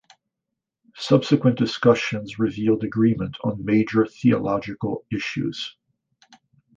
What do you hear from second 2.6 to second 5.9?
agreement on major theological issues.